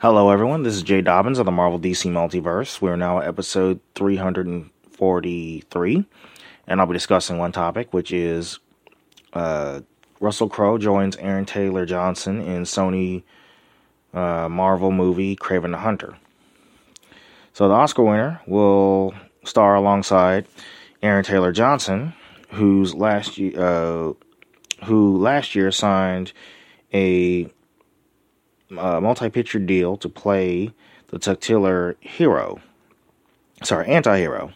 Hello, 0.00 0.30
everyone. 0.30 0.62
This 0.62 0.76
is 0.76 0.84
Jay 0.84 1.00
Dobbins 1.00 1.40
of 1.40 1.44
the 1.44 1.50
Marvel 1.50 1.80
DC 1.80 2.08
Multiverse. 2.08 2.80
We're 2.80 2.94
now 2.94 3.18
at 3.18 3.26
episode 3.26 3.80
343, 3.96 6.04
and 6.68 6.80
I'll 6.80 6.86
be 6.86 6.92
discussing 6.92 7.36
one 7.36 7.50
topic, 7.50 7.92
which 7.92 8.12
is 8.12 8.60
uh, 9.32 9.80
Russell 10.20 10.48
Crowe 10.48 10.78
joins 10.78 11.16
Aaron 11.16 11.46
Taylor 11.46 11.84
Johnson 11.84 12.40
in 12.40 12.62
Sony 12.62 13.24
uh, 14.14 14.48
Marvel 14.48 14.92
movie 14.92 15.34
Kraven 15.34 15.72
the 15.72 15.78
Hunter. 15.78 16.16
So, 17.52 17.66
the 17.66 17.74
Oscar 17.74 18.04
winner 18.04 18.40
will 18.46 19.14
star 19.42 19.74
alongside 19.74 20.46
Aaron 21.02 21.24
Taylor 21.24 21.50
Johnson, 21.50 22.14
who's 22.50 22.94
last 22.94 23.36
year, 23.36 23.60
uh, 23.60 24.12
who 24.84 25.18
last 25.18 25.56
year 25.56 25.72
signed 25.72 26.32
a 26.94 27.48
uh, 28.76 29.00
multi-picture 29.00 29.58
deal 29.58 29.96
to 29.98 30.08
play 30.08 30.72
the 31.08 31.18
titular 31.18 31.96
hero, 32.00 32.60
sorry, 33.62 33.88
anti-hero, 33.88 34.52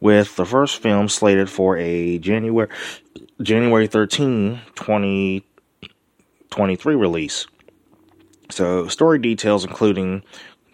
with 0.00 0.36
the 0.36 0.46
first 0.46 0.80
film 0.80 1.08
slated 1.08 1.50
for 1.50 1.76
a 1.76 2.18
January 2.18 2.68
January 3.42 3.86
13, 3.86 4.60
2023 4.74 6.94
release. 6.94 7.46
So, 8.50 8.88
story 8.88 9.18
details 9.18 9.64
including 9.64 10.22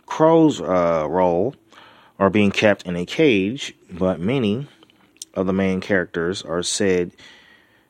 Crowe's 0.06 0.60
uh, 0.60 1.06
role 1.08 1.54
are 2.18 2.30
being 2.30 2.50
kept 2.50 2.86
in 2.86 2.96
a 2.96 3.04
cage, 3.04 3.74
but 3.90 4.18
many 4.18 4.66
of 5.34 5.46
the 5.46 5.52
main 5.52 5.80
characters 5.80 6.42
are 6.42 6.62
said 6.62 7.12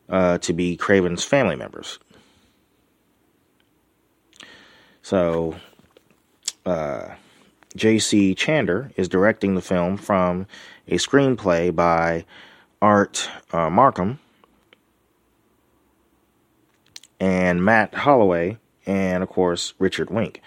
uh, 0.08 0.38
to 0.38 0.52
be 0.52 0.76
Kraven's 0.76 1.24
family 1.24 1.56
members. 1.56 1.98
So, 5.06 5.54
uh, 6.64 7.14
J.C. 7.76 8.34
Chandor 8.34 8.90
is 8.96 9.08
directing 9.08 9.54
the 9.54 9.62
film 9.62 9.96
from 9.96 10.48
a 10.88 10.96
screenplay 10.96 11.72
by 11.72 12.24
Art 12.82 13.30
uh, 13.52 13.70
Marcum 13.70 14.18
and 17.20 17.64
Matt 17.64 17.94
Holloway, 17.94 18.58
and 18.84 19.22
of 19.22 19.28
course 19.28 19.74
Richard 19.78 20.08
Wenk. 20.08 20.38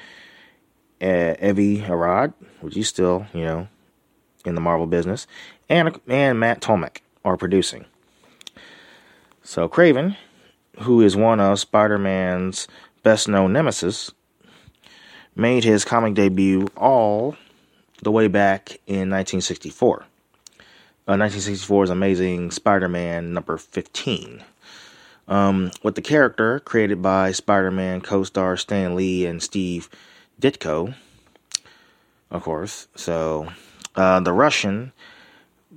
Uh, 1.01 1.35
Avi 1.41 1.85
Arad, 1.85 2.33
which 2.59 2.75
is 2.75 2.89
still, 2.89 3.27
you 3.33 3.45
know, 3.45 3.69
in 4.43 4.55
the 4.55 4.61
Marvel 4.61 4.87
business, 4.87 5.25
and 5.69 5.97
and 6.05 6.37
Matt 6.37 6.59
Tolmach 6.59 6.97
are 7.23 7.37
producing. 7.37 7.85
So 9.41 9.69
Kraven, 9.69 10.17
who 10.81 10.99
is 10.99 11.15
one 11.15 11.39
of 11.39 11.61
Spider-Man's 11.61 12.67
best-known 13.03 13.53
nemesis, 13.53 14.11
made 15.35 15.63
his 15.63 15.85
comic 15.85 16.13
debut 16.13 16.67
all 16.75 17.35
the 18.01 18.11
way 18.11 18.27
back 18.27 18.79
in 18.87 19.09
1964. 19.09 20.05
Uh, 21.07 21.13
1964's 21.13 21.89
Amazing 21.89 22.51
Spider-Man 22.51 23.33
number 23.33 23.57
15. 23.57 24.43
Um, 25.27 25.71
with 25.83 25.95
the 25.95 26.01
character 26.01 26.59
created 26.59 27.01
by 27.01 27.31
Spider-Man 27.31 28.01
co-star 28.01 28.57
Stan 28.57 28.95
Lee 28.95 29.25
and 29.25 29.41
Steve 29.41 29.89
Ditko, 30.41 30.95
of 32.31 32.43
course. 32.43 32.87
So 32.95 33.47
uh, 33.95 34.19
the 34.21 34.33
Russian 34.33 34.91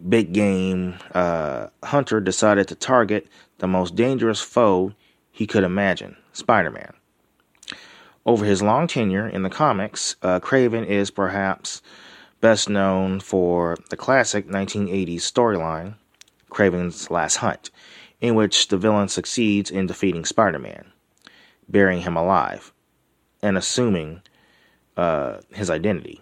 big 0.08 0.32
game 0.32 0.94
uh, 1.14 1.68
hunter 1.82 2.20
decided 2.20 2.68
to 2.68 2.74
target 2.74 3.26
the 3.58 3.66
most 3.66 3.94
dangerous 3.94 4.40
foe 4.40 4.92
he 5.30 5.46
could 5.46 5.64
imagine, 5.64 6.16
Spider-Man. 6.32 6.92
Over 8.24 8.44
his 8.44 8.62
long 8.62 8.86
tenure 8.86 9.28
in 9.28 9.42
the 9.42 9.50
comics, 9.50 10.14
uh, 10.22 10.38
Kraven 10.38 10.86
is 10.86 11.10
perhaps 11.10 11.82
best 12.40 12.68
known 12.68 13.18
for 13.18 13.76
the 13.90 13.96
classic 13.96 14.46
1980s 14.46 15.16
storyline, 15.16 15.94
Kraven's 16.50 17.10
Last 17.10 17.36
Hunt, 17.36 17.70
in 18.20 18.34
which 18.34 18.68
the 18.68 18.76
villain 18.76 19.08
succeeds 19.08 19.70
in 19.70 19.86
defeating 19.86 20.24
Spider 20.24 20.60
Man, 20.60 20.92
burying 21.68 22.02
him 22.02 22.16
alive, 22.16 22.72
and 23.42 23.58
assuming 23.58 24.22
uh, 24.96 25.38
his 25.52 25.68
identity. 25.68 26.20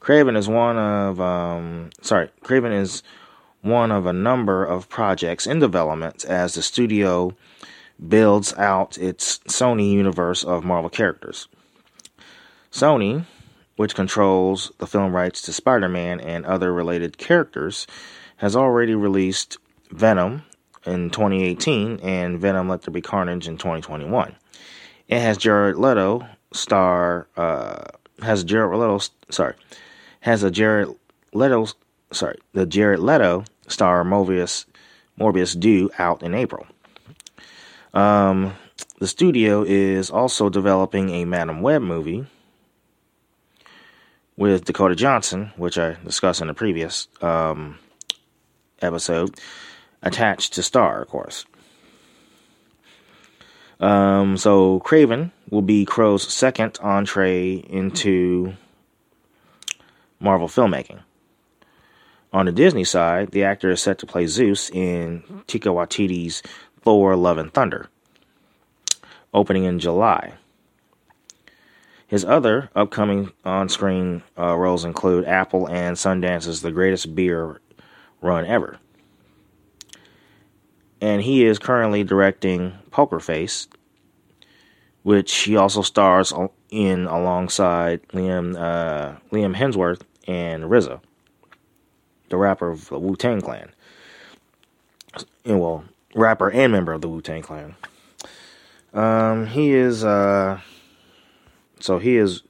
Kraven 0.00 0.36
is 0.36 0.48
one 0.48 0.76
of, 0.76 1.20
um, 1.20 1.90
sorry, 2.00 2.30
Kraven 2.44 2.80
is 2.80 3.02
one 3.66 3.90
of 3.90 4.06
a 4.06 4.12
number 4.12 4.64
of 4.64 4.88
projects 4.88 5.46
in 5.46 5.58
development 5.58 6.24
as 6.24 6.54
the 6.54 6.62
studio 6.62 7.36
builds 8.08 8.54
out 8.54 8.96
its 8.98 9.38
Sony 9.40 9.92
universe 9.92 10.44
of 10.44 10.64
Marvel 10.64 10.90
characters. 10.90 11.48
Sony, 12.72 13.24
which 13.76 13.94
controls 13.94 14.70
the 14.78 14.86
film 14.86 15.14
rights 15.14 15.42
to 15.42 15.52
Spider 15.52 15.88
Man 15.88 16.20
and 16.20 16.46
other 16.46 16.72
related 16.72 17.18
characters, 17.18 17.86
has 18.36 18.54
already 18.54 18.94
released 18.94 19.58
Venom 19.90 20.42
in 20.84 21.10
2018 21.10 22.00
and 22.02 22.40
Venom 22.40 22.68
Let 22.68 22.82
There 22.82 22.92
Be 22.92 23.00
Carnage 23.00 23.48
in 23.48 23.56
2021. 23.56 24.34
It 25.08 25.20
has 25.20 25.38
Jared 25.38 25.76
Leto 25.76 26.26
star, 26.52 27.26
uh, 27.36 27.84
has 28.22 28.44
Jared 28.44 28.78
Leto, 28.78 29.00
sorry, 29.30 29.54
has 30.20 30.42
a 30.42 30.50
Jared 30.50 30.88
Leto, 31.32 31.66
sorry, 32.12 32.38
the 32.52 32.66
Jared 32.66 33.00
Leto 33.00 33.44
star 33.68 34.04
Morbius, 34.04 34.66
Morbius 35.18 35.58
due 35.58 35.90
out 35.98 36.22
in 36.22 36.34
April. 36.34 36.66
Um, 37.94 38.54
the 38.98 39.06
studio 39.06 39.62
is 39.62 40.10
also 40.10 40.48
developing 40.48 41.10
a 41.10 41.24
Madame 41.24 41.62
Web 41.62 41.82
movie 41.82 42.26
with 44.36 44.64
Dakota 44.64 44.94
Johnson, 44.94 45.52
which 45.56 45.78
I 45.78 45.96
discussed 46.04 46.40
in 46.40 46.48
the 46.48 46.54
previous 46.54 47.08
um, 47.22 47.78
episode, 48.82 49.38
attached 50.02 50.54
to 50.54 50.62
star, 50.62 51.02
of 51.02 51.08
course. 51.08 51.46
Um, 53.80 54.36
so 54.36 54.80
Kraven 54.80 55.32
will 55.50 55.62
be 55.62 55.84
Crowe's 55.84 56.26
second 56.32 56.78
entree 56.82 57.54
into 57.68 58.54
Marvel 60.20 60.48
filmmaking. 60.48 61.00
On 62.36 62.44
the 62.44 62.52
Disney 62.52 62.84
side, 62.84 63.30
the 63.30 63.44
actor 63.44 63.70
is 63.70 63.80
set 63.80 63.96
to 64.00 64.06
play 64.06 64.26
Zeus 64.26 64.68
in 64.68 65.22
Taika 65.48 65.72
Waititi's 65.72 66.42
Thor 66.82 67.16
Love 67.16 67.38
and 67.38 67.50
Thunder, 67.50 67.88
opening 69.32 69.64
in 69.64 69.78
July. 69.78 70.34
His 72.06 72.26
other 72.26 72.68
upcoming 72.76 73.32
on 73.46 73.70
screen 73.70 74.22
uh, 74.38 74.54
roles 74.54 74.84
include 74.84 75.24
Apple 75.24 75.66
and 75.66 75.98
Sundance's 75.98 76.60
The 76.60 76.72
Greatest 76.72 77.14
Beer 77.14 77.58
Run 78.20 78.44
Ever. 78.44 78.80
And 81.00 81.22
he 81.22 81.42
is 81.42 81.58
currently 81.58 82.04
directing 82.04 82.74
Poker 82.90 83.18
Face, 83.18 83.66
which 85.04 85.34
he 85.34 85.56
also 85.56 85.80
stars 85.80 86.34
in 86.68 87.06
alongside 87.06 88.06
Liam 88.08 88.54
uh, 88.58 89.16
Liam 89.32 89.56
Hemsworth 89.56 90.02
and 90.28 90.64
RZA, 90.64 91.00
the 92.28 92.36
rapper 92.36 92.70
of 92.70 92.88
the 92.88 92.98
Wu 92.98 93.16
Tang 93.16 93.40
Clan. 93.40 93.70
And 95.44 95.60
well, 95.60 95.84
rapper 96.14 96.50
and 96.50 96.72
member 96.72 96.92
of 96.92 97.00
the 97.00 97.08
Wu 97.08 97.20
Tang 97.20 97.42
Clan. 97.42 97.74
Um, 98.92 99.46
he 99.46 99.72
is 99.72 100.04
uh, 100.04 100.60
so 101.80 101.98
he 101.98 102.16
is 102.16 102.42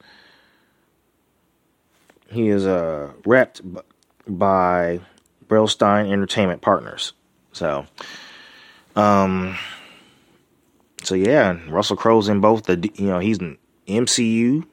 he 2.29 2.49
is 2.49 2.67
uh 2.67 3.13
repped 3.25 3.83
by 4.29 5.01
Brillstein 5.49 6.11
Entertainment 6.11 6.63
Partners. 6.63 7.13
So, 7.53 7.87
um, 8.95 9.57
so 11.03 11.15
yeah, 11.15 11.59
Russell 11.69 11.97
Crowe's 11.97 12.29
in 12.29 12.41
both 12.41 12.65
the 12.65 12.91
you 12.95 13.07
know 13.07 13.19
he's 13.19 13.39
in 13.39 13.59
MCU, 13.89 14.67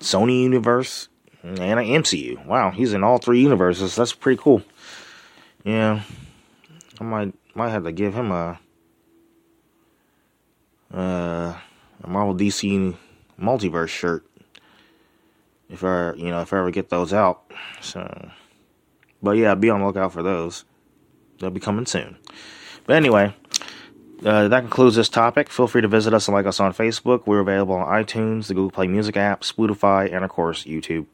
Sony 0.00 0.42
Universe, 0.42 1.08
and 1.42 1.58
an 1.58 1.78
MCU. 1.78 2.44
Wow, 2.46 2.70
he's 2.70 2.92
in 2.92 3.02
all 3.02 3.18
three 3.18 3.42
universes. 3.42 3.96
That's 3.96 4.12
pretty 4.12 4.40
cool. 4.40 4.62
Yeah, 5.64 6.02
I 7.00 7.04
might 7.04 7.34
might 7.54 7.70
have 7.70 7.84
to 7.84 7.92
give 7.92 8.14
him 8.14 8.30
a 8.30 8.58
uh, 10.92 11.56
a 12.02 12.08
Marvel 12.08 12.34
DC 12.34 12.96
multiverse 13.40 13.88
shirt 13.88 14.24
if 15.68 15.82
I 15.84 16.12
you 16.14 16.30
know 16.30 16.40
if 16.40 16.52
I 16.52 16.58
ever 16.58 16.70
get 16.70 16.90
those 16.90 17.12
out. 17.12 17.50
So, 17.80 18.30
but 19.22 19.32
yeah, 19.32 19.54
be 19.54 19.70
on 19.70 19.80
the 19.80 19.86
lookout 19.86 20.12
for 20.12 20.22
those. 20.22 20.64
They'll 21.38 21.50
be 21.50 21.60
coming 21.60 21.86
soon. 21.86 22.16
But 22.86 22.96
anyway, 22.96 23.34
uh, 24.24 24.48
that 24.48 24.60
concludes 24.60 24.96
this 24.96 25.08
topic. 25.08 25.50
Feel 25.50 25.66
free 25.66 25.82
to 25.82 25.88
visit 25.88 26.14
us 26.14 26.28
and 26.28 26.34
like 26.34 26.46
us 26.46 26.60
on 26.60 26.72
Facebook. 26.72 27.22
We're 27.26 27.40
available 27.40 27.74
on 27.74 27.86
iTunes, 27.86 28.46
the 28.46 28.54
Google 28.54 28.70
Play 28.70 28.86
Music 28.86 29.16
app, 29.16 29.42
Spotify, 29.42 30.12
and 30.12 30.24
of 30.24 30.30
course 30.30 30.64
YouTube. 30.64 31.06